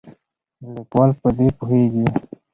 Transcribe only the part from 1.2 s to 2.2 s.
په دې پوهیږي.